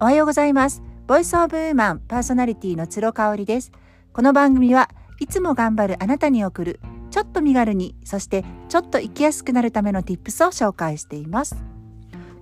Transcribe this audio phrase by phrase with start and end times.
[0.00, 0.82] おはようございます。
[1.06, 3.70] ボイスオブウーマンパーソナリティの鶴香織です。
[4.12, 4.90] この番組は
[5.20, 6.80] いつも頑張るあなたに送る
[7.12, 11.54] ちょっと身軽にそしてちょっと生きやすくなるための tips を紹介しています。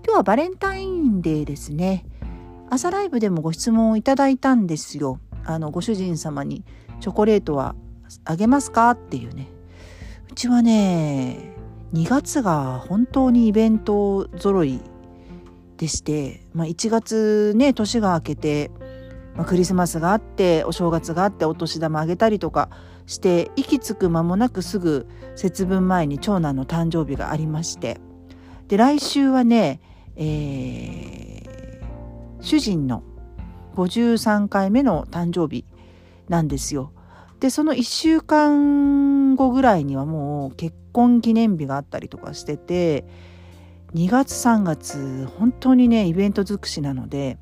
[0.03, 2.07] 今日はバレンタインデーですね。
[2.71, 5.21] 朝ライブでもご質問をいただいたんですよ。
[5.45, 6.65] あのご主人様に
[7.01, 7.75] チョコレートは
[8.25, 9.49] あげますかっていうね。
[10.31, 11.53] うちはね
[11.93, 14.81] 2月が本当にイベント揃い
[15.83, 18.71] でして、まあ、1月ね年が明けて、
[19.35, 22.71] まあ、クリスマスがあってお正月があってお年玉あげたりとか
[23.07, 27.99] して息つく間もなくすぐ節分前に長男の誕生日がありまして
[28.69, 29.81] で来週はね、
[30.15, 33.03] えー、主人の
[33.75, 35.65] 53回目の誕生日
[36.29, 36.93] なんですよ。
[37.41, 43.05] でその1週間後ぐらいにはもう結婚記念日があったりとかしてて
[43.95, 47.39] 2月3月本当にねイベント尽くしなので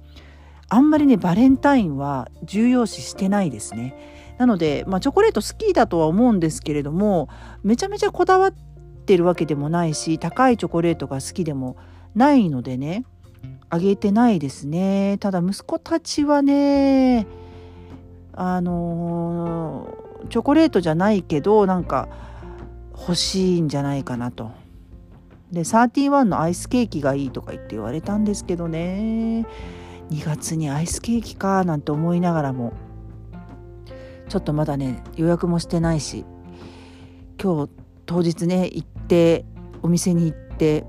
[0.69, 4.35] あんまりねバレンタインは重要視してないですね。
[4.39, 7.29] なので、まあ、チョコレート好きだとは思うんですけれども
[7.63, 8.53] めちゃめちゃこだわっ
[9.05, 11.77] てるわけでもないし高いチョコレートが好きでも
[12.15, 13.05] ないのでね
[13.69, 15.19] あげてないですね。
[15.19, 17.27] ただ息子たちはね
[18.33, 19.95] あの、
[20.31, 22.09] チョコレートじゃないけどなんか
[22.93, 24.51] 欲しいんじゃないかなと
[25.53, 29.47] で31のアイスケーキがいいとか言って言われたんですけどね。
[30.11, 32.73] 2月にアイスケーキかなんて思いながらも。
[34.29, 36.25] ちょっとまだね予約もしてないし。
[37.43, 37.71] 今日
[38.07, 39.45] 当日ね行って
[39.83, 40.85] お店に行って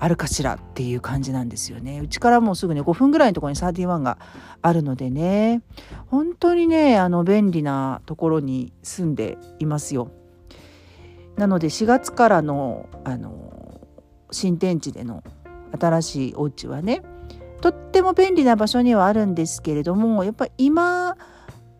[0.00, 2.00] あるかしらっていう感じなんですよね。
[2.00, 4.18] うちからもうすぐね5分ぐらいのところに31が
[4.60, 5.62] あるのでね。
[6.06, 10.10] 本当にねあの便利なところに住んでいますよ。
[11.36, 13.47] なので4月からのあの
[14.30, 15.22] 新天地での
[15.78, 17.02] 新しいお家はね
[17.60, 21.16] とっても便利な場所にはあるんですけれどもやっぱ今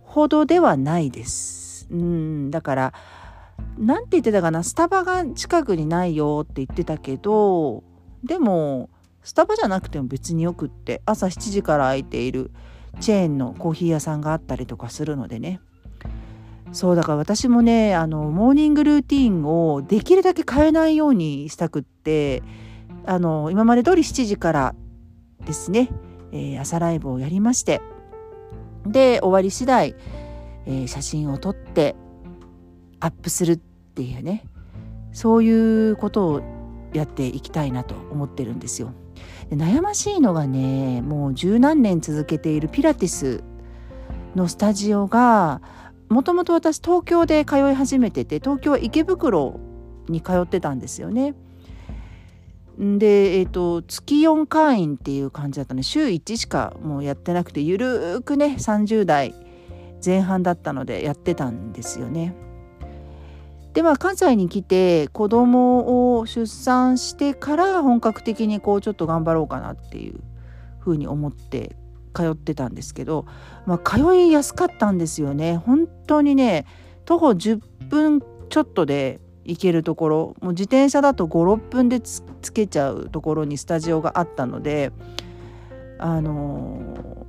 [0.03, 1.87] ほどではないです。
[1.91, 2.93] うんだから
[3.79, 7.83] 何て言ってたかなスタバが近くにないよって言ってたけど
[8.23, 8.91] でも
[9.23, 12.51] スタバじゃなくても別によくって朝7時から開いている
[13.01, 15.61] チェーンのコーヒー屋さんがあったりとかするのでね
[16.73, 22.43] そうだから私もねあのモーニングルーティンをできるだけ変えないようにしたくって
[23.07, 24.75] あの今まで通り7時から
[25.45, 25.89] ですね、
[26.33, 27.81] えー、朝ライブをやりまして
[28.87, 29.95] で終わり次第、
[30.67, 31.97] えー、写真を撮って
[33.01, 34.45] アップするっていうね
[35.13, 36.43] そういうことを
[36.93, 38.93] やっていきたいなと思ってるんですよ。
[39.51, 43.43] で悩ましいのがねもう十何年続けているピラティス
[44.35, 45.61] のスタジオが
[46.09, 49.61] もともと私東京で通い始めてて東京は池袋
[50.09, 51.35] に通ってたんですよね。
[52.79, 59.35] で、えーと、月4会員っていう感じだったね週1しかもうやってなくてゆるくね30代
[60.05, 62.35] 前半だったのでやってたんですよね。
[63.75, 70.21] でまあ関西に来て子供を出産してから本格的にこうちょっと頑張ろうかなっていう
[70.79, 71.77] ふうに思って
[72.19, 73.27] 通ってたんですけど、
[73.67, 76.67] まあ、通いやすかったんですよね本当にね
[77.05, 84.93] 徒歩10分ちょっとで行けるところもう自転車だと56分でつけちゃうところにスタジオがあったので
[85.99, 86.79] あの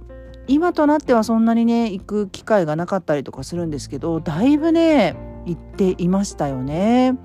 [0.07, 7.17] ー、今となってはそんなにね行く機会がなかったりとかするんですけどだいぶね行っていましたよね。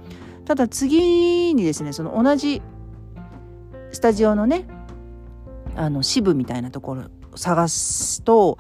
[0.47, 2.63] ただ次にですねその同じ
[3.91, 4.67] スタジオのね
[5.77, 7.05] あの支部みたいなところ
[7.37, 8.59] 探すと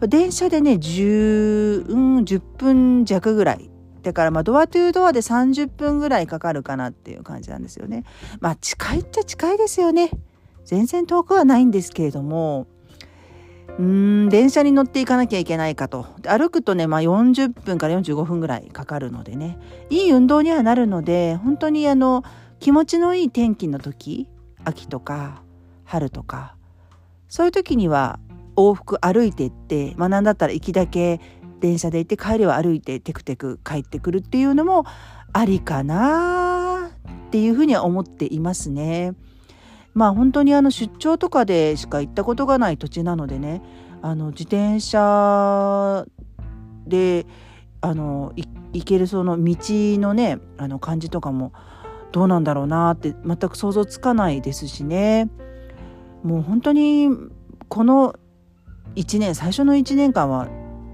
[0.00, 3.70] 電車でね 10,、うん、10分弱ぐらい
[4.02, 8.04] だからまあドアトゥードアで30分ぐらいかかるかなっていう感じなんですよね。
[8.40, 10.10] まあ近いっちゃ近いですよね。
[10.64, 12.66] 全然遠くはないんですけれども
[13.78, 19.58] うーん電車に乗っていかなきゃいけないかと歩くとね、まあ、40分から45分ぐらいかかるのでね
[19.90, 22.24] いい運動にはなるので本当にあの
[22.60, 24.28] 気持ちのいい天気の時
[24.64, 25.42] 秋とか
[25.84, 26.54] 春とか
[27.30, 28.18] そういう時には
[28.56, 31.20] 往復歩いてって、まあ、何だったら行きだけ
[31.60, 34.84] 電車で行って帰りは歩いてテクテク帰ってくるっていうのも
[35.32, 36.90] ありかな
[37.28, 39.14] っていうふうには思っていますね。
[39.94, 43.62] まあ本当にあの出張とかでしか行ったことがない土地なのでね
[44.02, 46.04] あの自転車
[46.86, 47.26] で
[47.80, 51.52] あの行けるその道のねあの感じとかも
[52.12, 55.28] どうなんだろうなって全く想像つかないですしね。
[56.22, 57.08] もう本当に
[57.68, 58.14] この
[58.96, 60.48] 1年最初の1年間は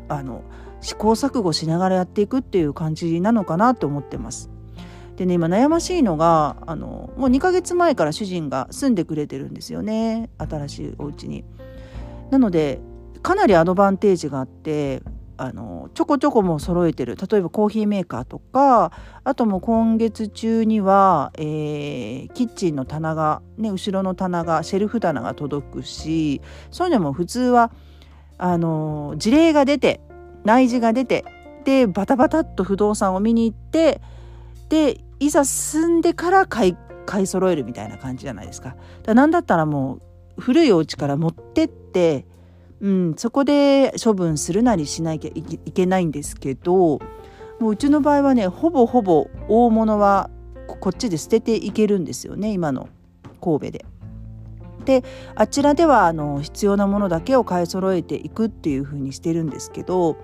[0.09, 0.43] あの
[0.81, 4.51] 試行錯誤しながらやっていくっていう感じなのかなと思ってます。
[5.17, 11.45] でね今悩ましいのがあのもう2ヶ月前から主人が住んでくれてるんですよね新しいお家に。
[12.31, 12.81] なので
[13.23, 15.03] かなりアドバンテージがあって
[15.39, 18.93] あのちょこちょこも揃えてる例えばコーヒーメーカーとか
[19.25, 26.41] あとも今月中には、えー、キッチンの棚が、ね、後ろの棚がシェルフ棚が届くし
[26.71, 27.71] そういうのも普通は
[28.39, 30.01] あの事例が出て
[30.45, 31.25] 内示が出て
[31.65, 34.01] でバタバタっと不動産を見に行って
[34.69, 38.77] でいざ住んでから買い買い揃えるみたいな感じじゃないですか。
[39.05, 40.01] だなんだったらも
[40.37, 42.27] う古いお家から持ってって
[42.81, 45.43] うん、そこで処分するなりしなきゃい
[45.73, 47.01] けないんですけど
[47.59, 50.31] もううちの場合はねほぼほぼ大物は
[50.81, 52.89] こっちで捨てていけるんですよね今の
[53.41, 53.85] 神戸で。
[54.85, 55.03] で
[55.35, 60.17] あちらではあの必要なものだけを買い揃えていくっていう風にしてるんですけど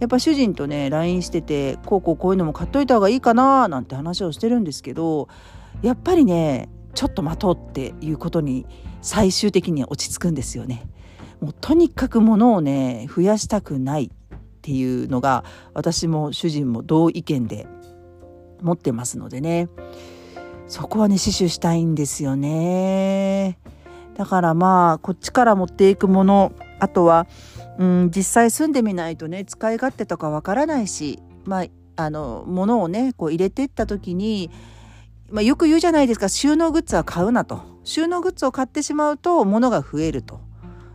[0.00, 5.28] やっぱ主人とね LINE しててこうこうこういうのも買っといた方がいいかななんて話をしてるんですけど
[5.82, 8.66] やっぱりねちょっと待とうっていうことに
[9.00, 10.89] 最終的に落ち着くんですよね。
[11.40, 15.44] もうとにかく物をね増やしたくないっていうのが
[15.74, 17.66] 私も主人も同意見で
[18.60, 19.68] 持ってますのでね。
[20.70, 23.58] そこはね死守したいんですよね。
[24.14, 27.26] だからまあこっちから持っていくものあとは、
[27.78, 31.66] うん、実際住んでみないとね使い勝手とかわからないしまあ
[31.96, 34.50] あの物をねこう入れていった時に、
[35.30, 36.28] まあ、よく言うじゃないですか。
[36.28, 37.62] 収納グッズは買うなと。
[37.82, 40.40] 収納グッズを買ってしまうと物が増えると。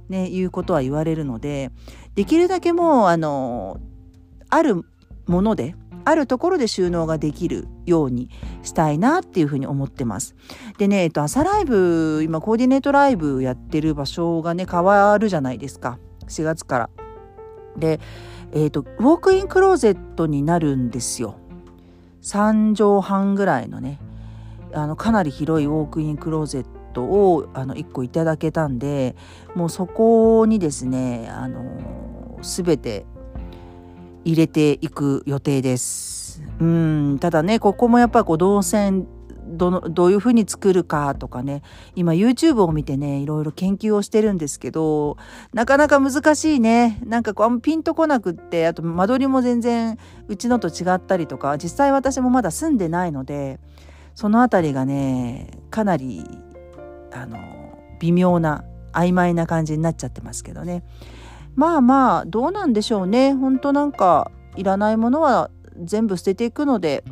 [0.10, 1.72] ね、いうことは言われるので
[2.14, 3.80] できるだけもうあの
[4.50, 4.84] ある
[5.26, 5.76] もので
[6.06, 8.30] あるところで収納ができるように
[8.62, 10.36] したいなっていうふうに思ってます。
[10.78, 15.98] でね、えっと、朝ライブ今コーディネートライブやってる場所がね変わるじゃないですか
[16.28, 16.90] 4月から。
[17.76, 18.00] で、
[18.54, 21.40] えっと、ウォークインクローゼットになるんですよ。
[22.22, 24.00] 3畳半ぐらいのね
[24.74, 29.16] あのかなり広いウォークインクローゼットトをあの1個いただけたんで
[29.54, 33.06] もうそこにですねあの全て
[34.24, 36.42] 入れていく予定です。
[36.60, 39.08] うんただねここもやっぱこう動線
[39.48, 41.62] どのどういうふうに作るかとかね
[41.96, 45.18] 今 YouTube を見てねいろいろ研究をしてるんですけど
[45.54, 49.98] なかなか難しいねなんかこうあんまピンとこなくってあと間取りも全然
[50.28, 53.60] うちのと違ったりとか実際私もまだ住んでないので
[54.16, 56.24] その辺りがねかなり
[57.16, 57.38] あの
[58.00, 60.84] 微妙な曖昧な感じになっちゃってますけどね。
[61.56, 63.34] まあまあどうなんでしょうね。
[63.34, 65.50] ほんとなんかいらないものは
[65.82, 67.04] 全部捨てていくので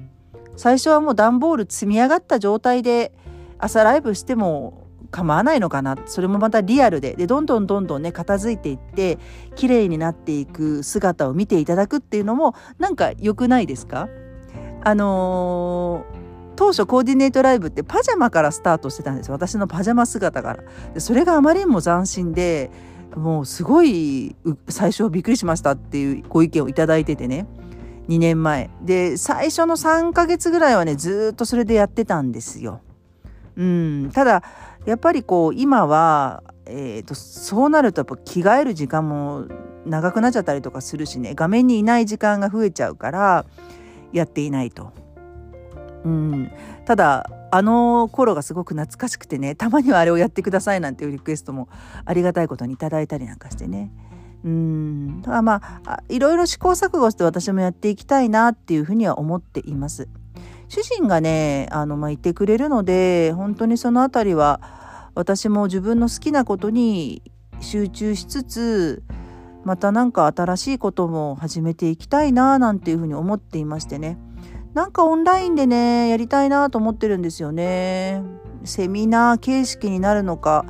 [0.57, 3.13] 最初はもう段ボール積み上がった状態で
[3.57, 5.95] 朝ライブしても構わないのかな。
[6.05, 7.15] それもまたリアルで。
[7.15, 9.19] でどんどんどんどんね片付いていって
[9.55, 14.09] 綺麗になっていく姿を見ていただくっていうのもなんか良くないですか？
[14.83, 16.23] あのー
[16.55, 20.63] 当初コーディネートライブってパジャマからスタートしてたんです私のパジャマ姿から。
[20.93, 22.69] でそれがあまりにも斬新で
[23.15, 24.35] もうすごい
[24.69, 27.47] 最初びっくりしましたっていうご意見を頂いててね。
[28.07, 28.69] 2年前。
[28.81, 32.81] で最初の3ヶ月ぐらいはねずっとそれでやってたんですよ。
[33.55, 34.43] うん、ただ
[34.85, 39.45] やっぱりこう今は、えーと、そうなるとやっぱ着替える時間も
[39.85, 41.33] 長くなっちゃったりとかするしね。
[41.35, 43.45] 画面にいない時間が増えちゃうから
[44.11, 44.91] やっていないと。
[46.05, 46.51] うん、
[46.85, 51.69] ただあの頃がすごく懐かしくてねたまにはあれをやってくださいなんていうリクエストも
[52.03, 53.91] ありがたいことに頂いたりなんかしてね
[54.43, 60.09] うんまあいろいろ試行錯誤して私もやっていきたいなっていうふうには思っています。
[60.67, 67.21] 主人がねあの、まあ、言ってくれるので本当にその辺りは私も自分の好きなことに
[67.59, 69.03] 集中しつつ
[69.63, 74.17] また何か新しいことも始めていきたいななんていうふうに思っていましてね。
[74.73, 78.23] なんかオンラインでね、やりたいなと思ってるんですよね。
[78.63, 80.65] セミナー形式になるのか、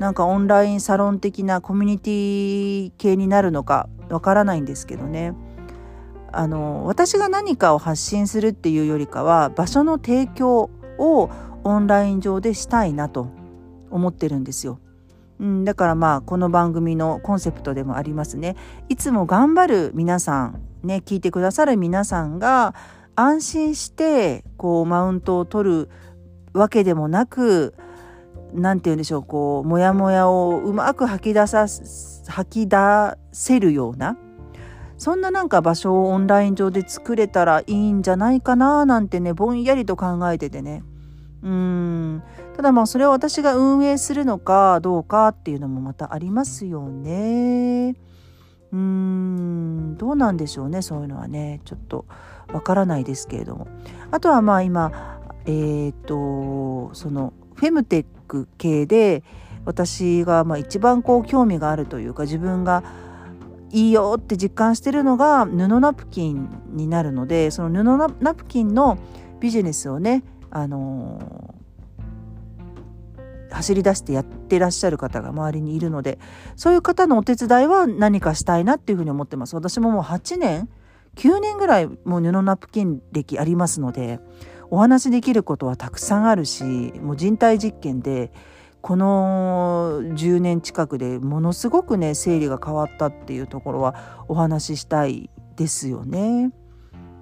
[0.00, 5.34] なんかオンラインサロン的なコミュニティ系になるのかわからないんですけどね。
[6.32, 11.30] あの、私が何かを発信するっていうよりかは、場所の提供を
[11.62, 13.28] オンライン上でしたいなと
[13.90, 14.80] 思ってるんですよ。
[15.38, 18.56] うん、だからまあこの番組のコンセプトでもありますね。
[18.88, 22.74] いつも頑張る皆さんね聞いてくださる皆さんが
[23.16, 25.88] 安心してこうマウントを取る
[26.52, 27.74] わけでもなく
[28.52, 31.66] 何て言うんでしょうこうモヤモヤをうまく吐き出さ
[32.28, 32.76] 吐き出
[33.32, 34.18] せるような
[34.98, 40.82] そんななんか場所をオンライン上で作れたらいいんじゃないかななんてねぼんやりと考えててね。
[41.42, 42.22] うん。
[42.56, 47.94] ただまあそれを私が運営するのかどうかっていうのもまたありますよね。
[48.72, 49.96] うん。
[49.98, 51.60] どうなんでしょうねそういうのはね。
[51.64, 52.06] ちょっと。
[52.52, 53.66] わからないですけれども。
[54.10, 59.22] あとはまあ今えっ、とそのフェムテック系で
[59.64, 62.82] 私がまあ一番こう興味があるというか自分が
[63.70, 68.98] いいよって実感してるのが布ナプキンになるのでその布ナプキンの
[69.40, 76.18] ビジネスをね、あのー、走り出してやってらっしゃる方が周りにいるので
[76.54, 79.54] そういう方のお手伝いは何かしたいなっていうふうに思ってます。
[79.54, 80.68] 私ももう8年
[81.16, 84.20] 9年ぐらいもう布ナプキン歴ありますので
[84.70, 88.30] お話できることはたくさんあるしもう人体実験で
[88.80, 96.52] この10年近くでものすごくね生理が変わったっていうところはお話ししたいですよね。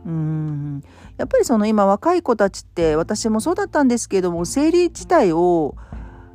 [0.05, 0.83] うん
[1.17, 5.77] やっぱりその今若い子たちって私もそうだったんですけども生理自体を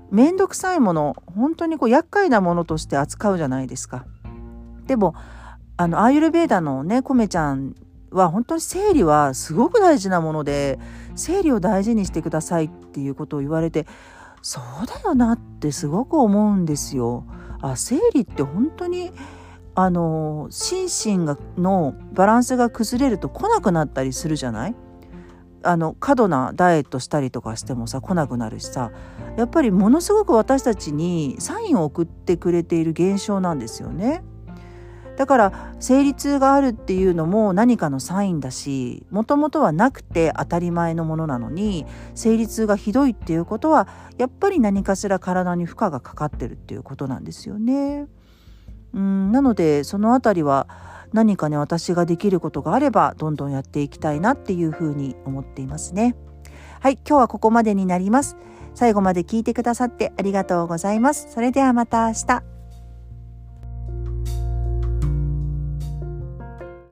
[0.09, 4.05] 面倒くさいもの本当にこう厄介なものとして扱うじゃないですか。
[4.87, 5.13] でも
[5.79, 7.73] あのアーユルベーダのねコメちゃん
[8.11, 10.77] は本当に生理はすごく大事なもので
[11.15, 13.87] 生理を大事にしてくださいっていうことを言われて
[14.41, 17.23] そうだよなってすごく思うんですよ。
[17.61, 19.13] あ生理って本当に
[19.73, 24.75] あの心身がのバランスが崩れると来なくなったりするじゃない？
[25.63, 28.91] あの過度なダイエットしたりとかしてもさ来なくなるしさ
[29.37, 34.23] やっぱりものすごく私たちにサインを送ってくれている現象なんですよね。
[35.19, 41.85] だから生理痛があるっていうのも何かのサインだしもともとはなくて当たり前のものなのに
[42.15, 48.07] 生理痛がひどいっていうことはやっぱり何かしら体に負荷がかかってるっていうことなんですよね。
[48.93, 50.69] うんなのでその辺りは
[51.11, 56.15] 何かね私ができることがあればどんどんやっていきたいなっていうふうに思っていますね。
[56.79, 58.37] はい今日はここまでになります。
[58.73, 61.27] 最後まで聞いてくださってありがとうございます。
[61.29, 62.58] それではまた明日。